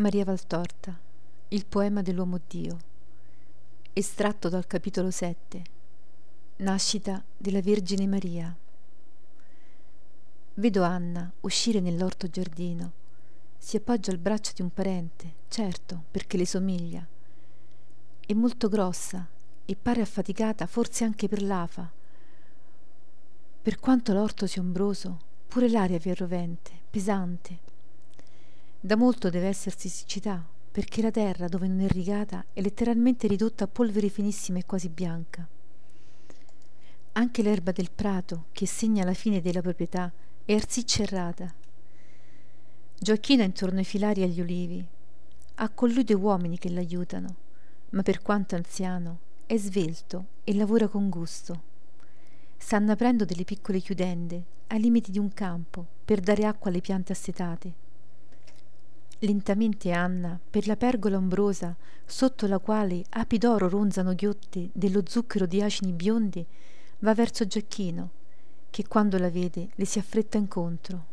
[0.00, 0.98] Maria Valtorta,
[1.48, 2.78] il poema dell'uomo Dio,
[3.92, 5.62] estratto dal capitolo 7,
[6.56, 8.56] Nascita della Vergine Maria.
[10.54, 12.92] Vedo Anna uscire nell'orto giardino,
[13.58, 17.06] si appoggia al braccio di un parente, certo, perché le somiglia.
[18.24, 19.28] È molto grossa
[19.66, 21.92] e pare affaticata forse anche per l'afa.
[23.60, 27.68] Per quanto l'orto sia ombroso, pure l'aria vi è rovente, pesante
[28.82, 30.42] da molto deve essersi siccità,
[30.72, 34.88] perché la terra dove non è rigata è letteralmente ridotta a polvere finissima e quasi
[34.88, 35.46] bianca.
[37.12, 40.10] Anche l'erba del prato, che segna la fine della proprietà,
[40.46, 41.52] è arsiccia errata.
[42.98, 44.82] Gioacchino è intorno ai filari e agli olivi.
[45.56, 47.36] Ha con lui due uomini che l'aiutano,
[47.90, 51.62] ma per quanto anziano è svelto e lavora con gusto.
[52.56, 57.12] Stanno aprendo delle piccole chiudende ai limiti di un campo per dare acqua alle piante
[57.12, 57.88] assetate
[59.22, 65.44] Lentamente Anna, per la pergola ombrosa, sotto la quale api d'oro ronzano ghiotte dello zucchero
[65.44, 66.44] di acini biondi,
[67.00, 68.10] va verso Giacchino,
[68.70, 71.06] che quando la vede le si affretta incontro.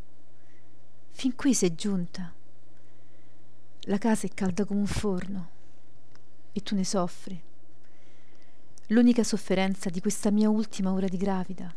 [1.09, 2.31] Fin qui sei giunta.
[3.81, 5.49] La casa è calda come un forno
[6.53, 7.37] e tu ne soffri.
[8.87, 11.75] L'unica sofferenza di questa mia ultima ora di gravida,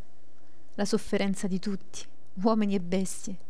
[0.74, 3.48] la sofferenza di tutti, uomini e bestie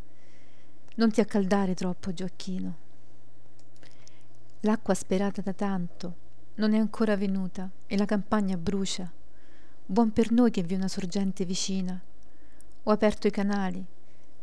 [1.01, 2.77] non ti accaldare troppo, Gioacchino.
[4.61, 6.17] L'acqua sperata da tanto
[6.57, 9.11] non è ancora venuta e la campagna brucia.
[9.87, 11.99] Buon per noi che vi è una sorgente vicina.
[12.83, 13.83] Ho aperto i canali,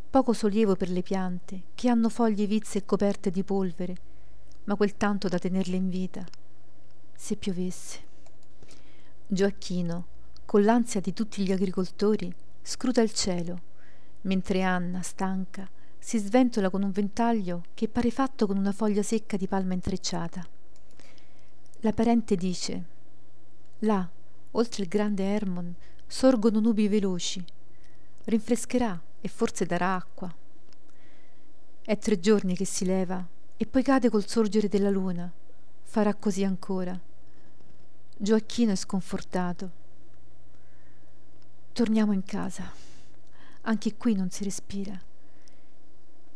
[0.10, 3.96] poco sollievo per le piante, che hanno foglie vizze e coperte di polvere,
[4.64, 6.26] ma quel tanto da tenerle in vita.
[7.14, 8.00] Se piovesse.
[9.28, 10.08] Gioacchino,
[10.44, 12.34] con l'ansia di tutti gli agricoltori,
[12.64, 13.62] scruta il cielo,
[14.22, 15.70] mentre Anna, stanca,
[16.08, 20.42] si sventola con un ventaglio che pare fatto con una foglia secca di palma intrecciata.
[21.82, 22.84] La parente dice:
[23.80, 24.10] Là,
[24.52, 25.76] oltre il grande Hermon,
[26.08, 27.44] sorgono nubi veloci.
[28.24, 30.34] Rinfrescherà e forse darà acqua.
[31.82, 33.28] È tre giorni che si leva
[33.58, 35.30] e poi cade col sorgere della luna.
[35.84, 36.98] Farà così ancora.
[38.16, 39.72] Gioacchino è sconfortato.
[41.74, 42.64] Torniamo in casa.
[43.64, 45.07] Anche qui non si respira.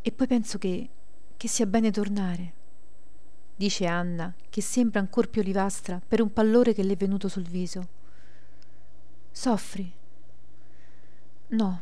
[0.01, 0.89] E poi penso che,
[1.37, 2.53] che sia bene tornare,
[3.55, 7.43] dice Anna, che sembra ancor più olivastra per un pallore che le è venuto sul
[7.43, 7.87] viso.
[9.31, 9.93] Soffri?
[11.49, 11.81] No,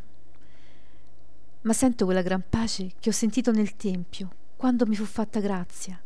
[1.61, 6.01] ma sento quella gran pace che ho sentito nel Tempio, quando mi fu fatta grazia,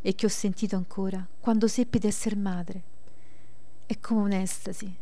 [0.00, 2.82] e che ho sentito ancora quando seppi d'esser madre.
[3.86, 4.96] È come un'estasi,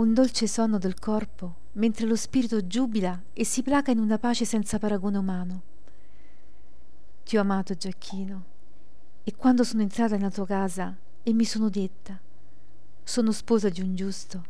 [0.00, 4.46] un dolce sonno del corpo mentre lo spirito giubila e si placa in una pace
[4.46, 5.62] senza paragone umano.
[7.22, 8.44] Ti ho amato, Giacchino,
[9.22, 12.18] e quando sono entrata nella tua casa e mi sono detta,
[13.04, 14.44] sono sposa di un giusto,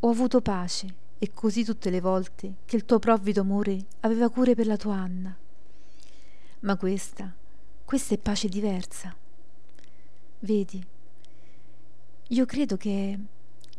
[0.00, 4.56] ho avuto pace e così tutte le volte che il tuo provvido amore aveva cure
[4.56, 5.36] per la tua Anna.
[6.60, 7.32] Ma questa,
[7.84, 9.14] questa è pace diversa.
[10.40, 10.84] Vedi,
[12.28, 13.18] io credo che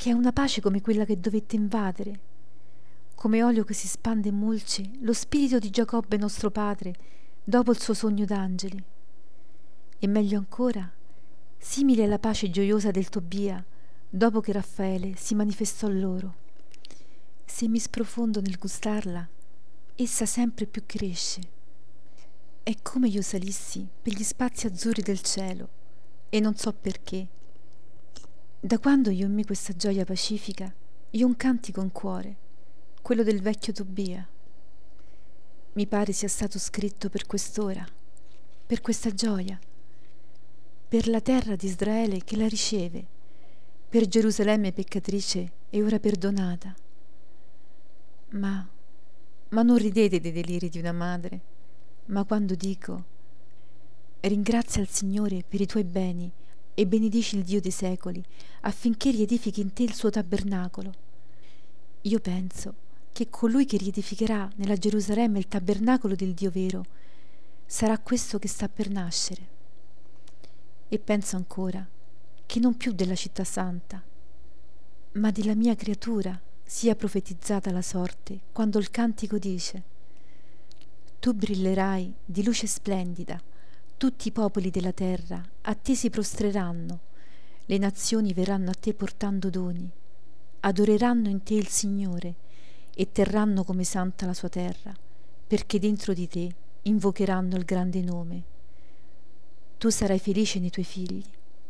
[0.01, 2.19] che è una pace come quella che dovette invadere.
[3.13, 6.95] Come olio che si spande e molce lo spirito di Giacobbe nostro padre
[7.43, 8.83] dopo il suo sogno d'angeli.
[9.99, 10.91] E meglio ancora,
[11.55, 13.63] simile alla pace gioiosa del Tobia
[14.09, 16.33] dopo che Raffaele si manifestò loro.
[17.45, 19.29] Se mi sprofondo nel gustarla,
[19.93, 21.41] essa sempre più cresce.
[22.63, 25.69] È come io salissi per gli spazi azzurri del cielo
[26.29, 27.27] e non so perché
[28.63, 30.71] da quando io mi questa gioia pacifica,
[31.09, 32.35] io un cantico in cuore,
[33.01, 34.25] quello del vecchio Tobia.
[35.73, 37.83] Mi pare sia stato scritto per quest'ora,
[38.67, 39.59] per questa gioia,
[40.87, 43.03] per la terra di Israele che la riceve,
[43.89, 46.75] per Gerusalemme peccatrice e ora perdonata.
[48.29, 48.69] Ma,
[49.49, 51.41] ma non ridete dei deliri di una madre,
[52.05, 53.05] ma quando dico
[54.19, 56.31] ringrazia il Signore per i tuoi beni
[56.73, 58.23] e benedici il Dio dei secoli,
[58.61, 60.91] affinché riedifichi in te il suo tabernacolo.
[62.01, 62.73] Io penso
[63.11, 66.85] che colui che riedificherà nella Gerusalemme il tabernacolo del Dio vero
[67.65, 69.47] sarà questo che sta per nascere.
[70.87, 71.87] E penso ancora
[72.45, 74.01] che non più della città santa,
[75.13, 79.83] ma della mia creatura sia profetizzata la sorte quando il cantico dice
[81.19, 83.41] Tu brillerai di luce splendida
[84.01, 87.01] tutti i popoli della terra a te si prostreranno,
[87.65, 89.87] le nazioni verranno a te portando doni,
[90.61, 92.33] adoreranno in te il Signore
[92.95, 94.91] e terranno come santa la sua terra,
[95.45, 98.43] perché dentro di te invocheranno il grande nome.
[99.77, 101.23] Tu sarai felice nei tuoi figli,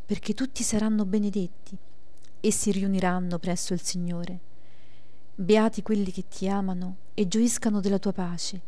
[0.05, 1.77] perché tutti saranno benedetti
[2.39, 4.39] e si riuniranno presso il Signore.
[5.35, 8.61] Beati quelli che ti amano e gioiscano della tua pace.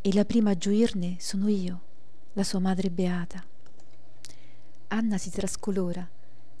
[0.00, 1.85] E la prima a gioirne sono io,
[2.36, 3.42] la sua madre beata.
[4.88, 6.06] Anna si trascolora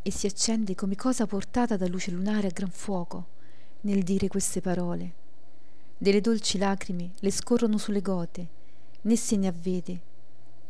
[0.00, 3.26] e si accende come cosa portata da luce lunare a gran fuoco
[3.82, 5.12] nel dire queste parole.
[5.98, 8.48] Delle dolci lacrime le scorrono sulle gote,
[9.02, 10.00] né se ne avvede,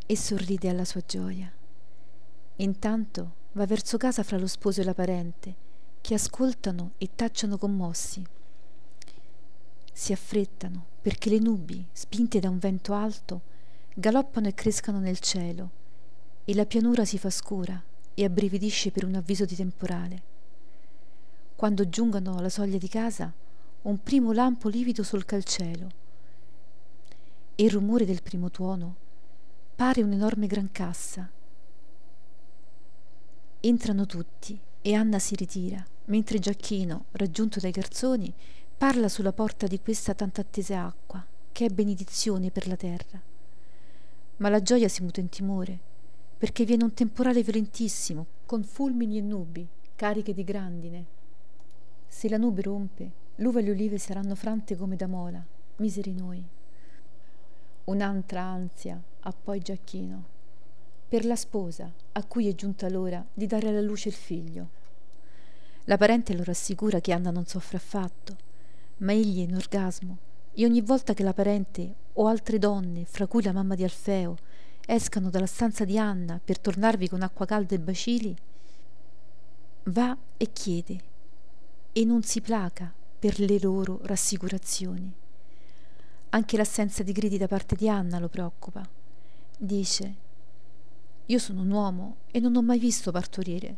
[0.06, 1.52] e sorride alla sua gioia.
[2.56, 5.54] Intanto va verso casa fra lo sposo e la parente,
[6.00, 8.26] che ascoltano e tacciono commossi.
[9.92, 13.54] Si affrettano perché le nubi, spinte da un vento alto,
[13.98, 15.70] galoppano e crescano nel cielo
[16.44, 17.82] e la pianura si fa scura
[18.12, 20.22] e abbrividisce per un avviso di temporale.
[21.56, 23.32] Quando giungono alla soglia di casa,
[23.82, 25.88] un primo lampo livido solca il cielo
[27.54, 28.96] e il rumore del primo tuono
[29.74, 31.30] pare un'enorme gran cassa.
[33.60, 38.32] Entrano tutti e Anna si ritira, mentre Giacchino, raggiunto dai garzoni,
[38.76, 43.34] parla sulla porta di questa tanto attesa acqua, che è benedizione per la terra.
[44.38, 45.94] Ma la gioia si muta in timore
[46.38, 51.06] perché viene un temporale violentissimo, con fulmini e nubi, cariche di grandine.
[52.06, 55.44] Se la nube rompe, l'uva e le olive saranno frante come da mola,
[55.76, 56.44] miseri noi.
[57.84, 60.24] Un'altra ansia ha poi Giacchino,
[61.08, 64.68] per la sposa, a cui è giunta l'ora di dare alla luce il figlio.
[65.84, 68.36] La parente lo rassicura che Anna non soffre affatto,
[68.98, 70.18] ma egli è in orgasmo
[70.52, 74.36] e ogni volta che la parente o altre donne, fra cui la mamma di Alfeo,
[74.86, 78.36] escano dalla stanza di Anna per tornarvi con acqua calda e bacili,
[79.84, 81.00] va e chiede
[81.92, 85.12] e non si placa per le loro rassicurazioni.
[86.30, 88.86] Anche l'assenza di gridi da parte di Anna lo preoccupa.
[89.58, 90.14] Dice,
[91.26, 93.76] io sono un uomo e non ho mai visto partorire,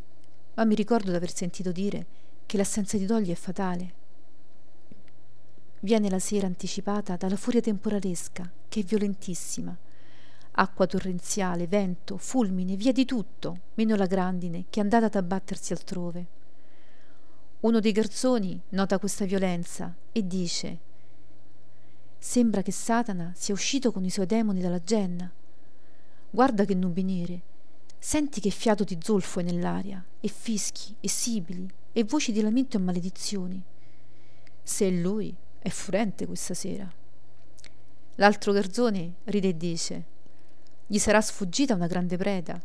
[0.54, 2.06] ma mi ricordo d'aver sentito dire
[2.46, 3.94] che l'assenza di dogli è fatale.
[5.80, 9.76] Viene la sera anticipata dalla furia temporalesca, che è violentissima,
[10.52, 15.72] acqua torrenziale, vento, fulmine, via di tutto, meno la grandine che è andata ad abbattersi
[15.72, 16.26] altrove.
[17.60, 20.78] Uno dei garzoni nota questa violenza e dice
[22.18, 25.30] Sembra che Satana sia uscito con i suoi demoni dalla genna.
[26.30, 27.40] Guarda che nubi nere.
[27.96, 32.76] Senti che fiato di zolfo è nell'aria, e fischi, e sibili, e voci di lamento
[32.76, 33.62] e maledizioni.
[34.62, 36.90] Se è lui, è furente questa sera.
[38.16, 40.04] L'altro garzone ride e dice
[40.90, 42.58] gli sarà sfuggita una grande preda.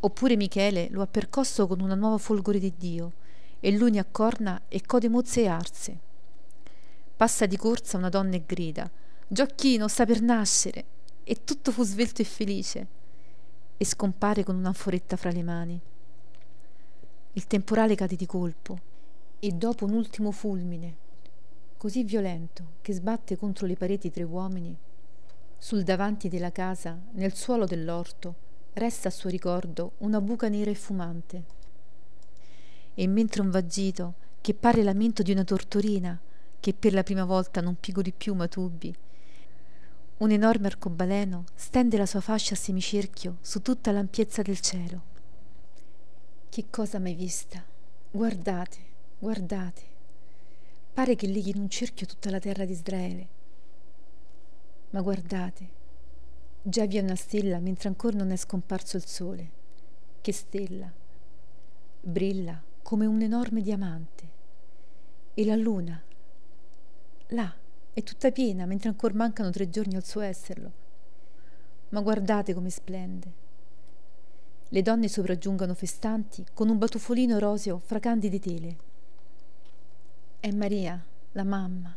[0.00, 3.12] Oppure Michele lo ha percosso con una nuova folgore di Dio,
[3.60, 5.98] e lui ne accorna e code mozze e arse.
[7.14, 8.90] Passa di corsa una donna e grida:
[9.28, 10.84] Gioacchino sta per nascere!
[11.22, 12.86] E tutto fu svelto e felice.
[13.76, 15.78] E scompare con un'anforetta fra le mani.
[17.34, 18.78] Il temporale cade di colpo,
[19.38, 20.96] e dopo un ultimo fulmine,
[21.80, 24.76] così violento che sbatte contro le pareti tre uomini,
[25.56, 28.34] sul davanti della casa, nel suolo dell'orto,
[28.74, 31.44] resta a suo ricordo una buca nera e fumante.
[32.92, 34.12] E mentre un vagito,
[34.42, 36.20] che pare lamento di una tortorina,
[36.60, 38.94] che per la prima volta non pigoli più ma tubi,
[40.18, 45.02] un enorme arcobaleno stende la sua fascia a semicerchio su tutta l'ampiezza del cielo.
[46.50, 47.64] Che cosa mai vista?
[48.10, 48.78] Guardate,
[49.18, 49.89] guardate.
[50.92, 53.38] Pare che leghi in un cerchio tutta la terra di Israele
[54.90, 55.68] ma guardate,
[56.62, 59.50] già vi è una stella mentre ancora non è scomparso il sole.
[60.20, 60.92] Che stella!
[62.00, 64.28] Brilla come un enorme diamante.
[65.34, 66.02] E la luna,
[67.28, 67.54] là,
[67.92, 70.72] è tutta piena mentre ancora mancano tre giorni al suo esserlo.
[71.90, 73.32] Ma guardate come splende.
[74.70, 78.76] Le donne sopraggiungono festanti con un batufolino roseo fra candide tele.
[80.42, 80.98] È Maria,
[81.32, 81.94] la mamma,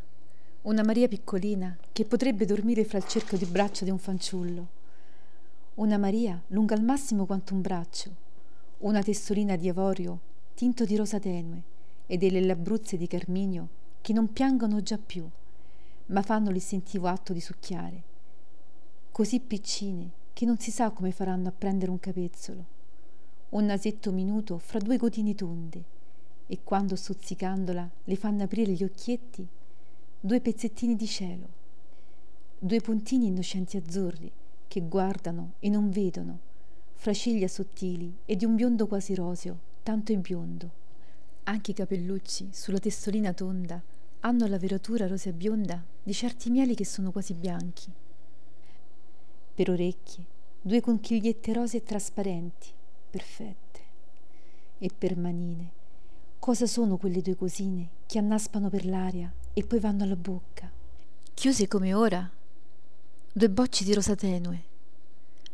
[0.62, 4.68] una Maria piccolina che potrebbe dormire fra il cerchio di braccia di un fanciullo.
[5.76, 8.14] Una Maria lunga al massimo quanto un braccio,
[8.80, 10.20] una testolina di avorio
[10.52, 11.62] tinto di rosa tenue
[12.06, 13.68] e delle labbruzze di carminio
[14.02, 15.26] che non piangono già più,
[16.08, 18.02] ma fanno l'istintivo atto di succhiare.
[19.10, 22.64] Così piccine che non si sa come faranno a prendere un capezzolo.
[23.48, 25.93] Un nasetto minuto fra due gotine tonde
[26.46, 29.46] e quando stuzzicandola le fanno aprire gli occhietti
[30.20, 31.48] due pezzettini di cielo,
[32.58, 34.30] due puntini innocenti azzurri
[34.66, 36.38] che guardano e non vedono,
[36.94, 40.82] fra ciglia sottili e di un biondo quasi roseo, tanto è biondo.
[41.44, 43.82] Anche i capellucci sulla testolina tonda
[44.20, 47.92] hanno la veratura rosea bionda di certi mieli che sono quasi bianchi.
[49.54, 50.24] per orecchie
[50.62, 52.68] due conchigliette rose e trasparenti,
[53.10, 53.80] perfette.
[54.78, 55.73] E per manine,
[56.44, 60.70] cosa sono quelle due cosine che annaspano per l'aria e poi vanno alla bocca?
[61.32, 62.30] Chiuse come ora,
[63.32, 64.62] due bocci di rosa tenue,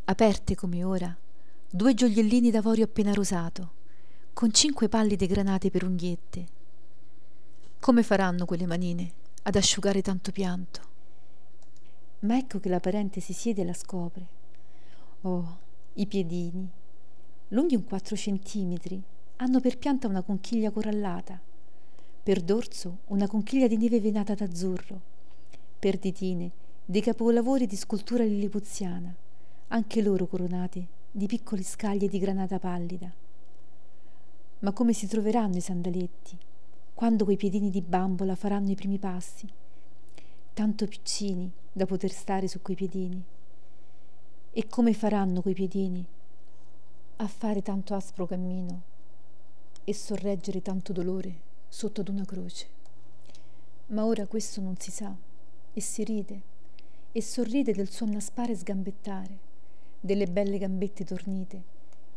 [0.03, 1.15] aperte come ora,
[1.69, 3.71] due gioiellini d'avorio appena rosato,
[4.33, 6.45] con cinque pallide granate per unghiette.
[7.79, 10.81] Come faranno quelle manine ad asciugare tanto pianto?
[12.19, 14.27] Ma ecco che la parente si siede e la scopre
[15.21, 15.57] Oh,
[15.93, 16.69] i piedini,
[17.47, 19.01] lunghi un 4 centimetri,
[19.41, 21.39] hanno per pianta una conchiglia corallata,
[22.21, 25.01] per dorso una conchiglia di neve venata d'azzurro,
[25.79, 26.51] per ditine
[26.85, 29.11] dei capolavori di scultura lillipuziana,
[29.69, 33.11] anche loro coronati di piccole scaglie di granata pallida.
[34.59, 36.37] Ma come si troveranno i sandaletti
[36.93, 39.49] quando quei piedini di bambola faranno i primi passi,
[40.53, 43.23] tanto piccini da poter stare su quei piedini?
[44.51, 46.05] E come faranno quei piedini
[47.15, 48.90] a fare tanto aspro cammino
[49.83, 52.67] e sorreggere tanto dolore sotto ad una croce?
[53.87, 55.15] Ma ora questo non si sa
[55.73, 56.41] e si ride
[57.11, 59.37] e sorride del suo annaspare sgambettare,
[59.99, 61.63] delle belle gambette tornite,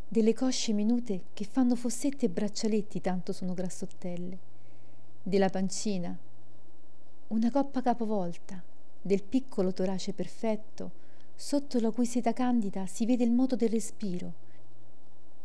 [0.07, 4.37] delle cosce minute che fanno fossette e braccialetti tanto sono grassottelle,
[5.21, 6.17] della pancina,
[7.27, 8.63] una coppa capovolta,
[9.01, 11.03] del piccolo torace perfetto,
[11.35, 14.43] sotto la cui seta candida si vede il moto del respiro.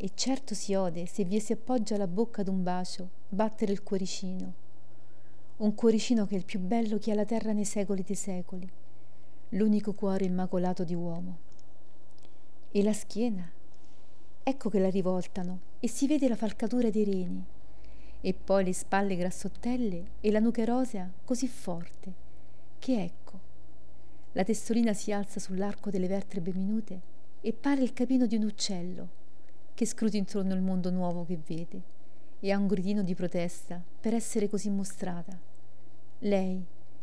[0.03, 4.55] E certo si ode, se vi si appoggia la bocca d'un bacio, battere il cuoricino.
[5.59, 8.67] Un cuoricino che è il più bello che ha la terra nei secoli dei secoli,
[9.51, 11.37] l'unico cuore immacolato di uomo.
[12.71, 13.47] E la schiena?
[14.43, 17.45] Ecco che la rivoltano e si vede la falcatura dei reni,
[18.23, 22.15] e poi le spalle grassottelle e la nuca rosea così forte,
[22.79, 23.39] che ecco,
[24.33, 27.01] la testolina si alza sull'arco delle vertebre minute
[27.43, 29.19] e pare il capino di un uccello
[29.81, 31.81] che scruta intorno il mondo nuovo che vede
[32.39, 35.35] e ha un gridino di protesta per essere così mostrata.
[36.19, 36.63] Lei,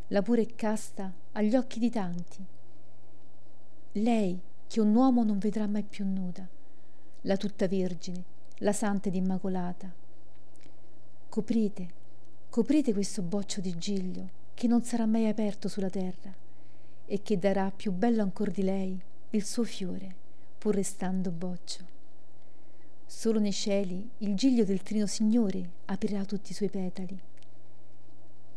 [0.10, 2.46] la pura e casta, agli occhi di tanti.
[3.93, 6.48] Lei, che un uomo non vedrà mai più nuda,
[7.22, 8.24] la tutta vergine,
[8.57, 9.91] la santa ed immacolata.
[11.29, 11.88] Coprite,
[12.48, 16.31] coprite questo boccio di giglio che non sarà mai aperto sulla terra
[17.07, 20.13] e che darà più bello ancor di lei il suo fiore,
[20.60, 21.96] pur restando boccio.
[23.07, 27.17] Solo nei cieli il giglio del trino Signore aprirà tutti i suoi petali,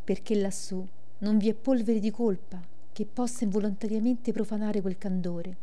[0.05, 0.85] perché lassù
[1.19, 2.61] non vi è polvere di colpa
[2.93, 5.57] che possa involontariamente profanare quel candore,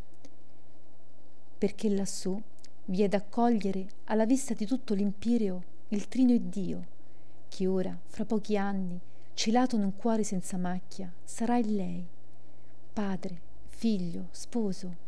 [1.58, 2.42] perché lassù
[2.86, 6.88] vi è da accogliere alla vista di tutto l'empireo il trino e Dio,
[7.50, 9.00] che ora, fra pochi anni,
[9.34, 12.08] celato in un cuore senza macchia, sarà in lei
[12.98, 15.06] padre, figlio, sposo.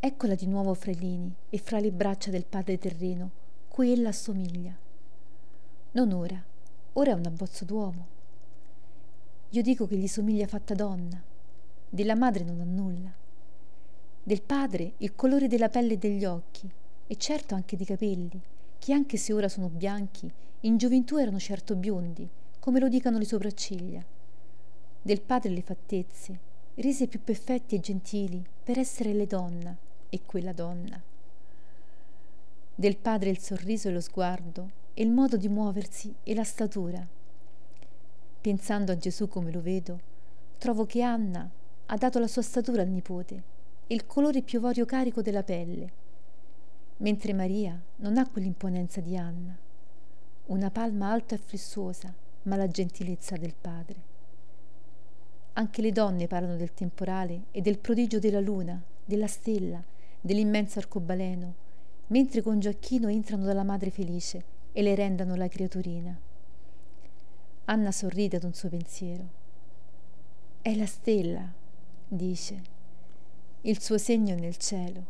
[0.00, 3.30] Eccola di nuovo fra i lini e fra le braccia del padre terreno,
[3.66, 4.72] cui ella assomiglia.
[5.90, 6.40] Non ora,
[6.92, 8.06] ora è un abbozzo d'uomo.
[9.50, 11.20] Io dico che gli somiglia fatta donna,
[11.88, 13.12] della madre non ha nulla.
[14.22, 16.70] Del padre il colore della pelle e degli occhi,
[17.08, 18.40] e certo anche di capelli,
[18.78, 22.28] che anche se ora sono bianchi, in gioventù erano certo biondi,
[22.60, 24.04] come lo dicano le sopracciglia
[25.02, 26.38] del padre le fattezze,
[26.76, 29.76] rese più perfetti e gentili per essere le donna
[30.08, 31.00] e quella donna.
[32.74, 37.06] Del padre il sorriso e lo sguardo e il modo di muoversi e la statura.
[38.40, 40.00] Pensando a Gesù come lo vedo,
[40.58, 41.48] trovo che Anna
[41.86, 43.42] ha dato la sua statura al nipote
[43.86, 45.92] e il colore più vorio carico della pelle,
[46.98, 49.56] mentre Maria non ha quell'imponenza di Anna,
[50.46, 52.12] una palma alta e flessuosa,
[52.42, 54.06] ma la gentilezza del padre.
[55.54, 59.82] Anche le donne parlano del temporale e del prodigio della luna, della stella,
[60.20, 61.54] dell'immenso arcobaleno,
[62.08, 66.18] mentre con Giacchino entrano dalla madre felice e le rendano la creaturina.
[67.66, 69.36] Anna sorride ad un suo pensiero.
[70.62, 71.52] È la stella,
[72.06, 72.62] dice.
[73.62, 75.04] Il suo segno nel cielo.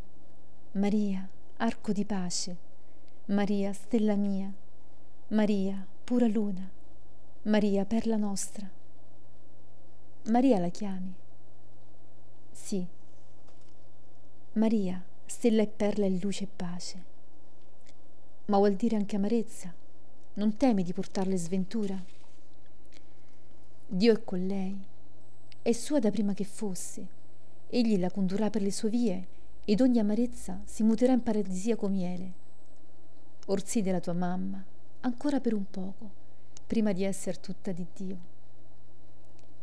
[0.73, 2.57] Maria, arco di pace.
[3.27, 4.53] Maria, stella mia.
[5.29, 6.69] Maria, pura luna.
[7.43, 8.69] Maria, perla nostra.
[10.25, 11.15] Maria la chiami?
[12.50, 12.87] Sì.
[14.59, 17.05] Maria, stella e perla e luce e pace.
[18.47, 19.73] Ma vuol dire anche amarezza?
[20.35, 21.97] Non temi di portarle sventura?
[23.87, 24.77] Dio è con lei,
[25.62, 27.07] è sua da prima che fosse.
[27.69, 29.27] Egli la condurrà per le sue vie
[29.65, 32.33] ed ogni amarezza si muterà in paradisiaco miele.
[33.47, 34.62] Orsì della tua mamma,
[35.00, 36.11] ancora per un poco,
[36.67, 38.19] prima di essere tutta di Dio.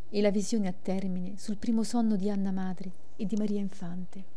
[0.10, 4.35] e la visione a termine sul primo sonno di Anna Madre e di Maria Infante.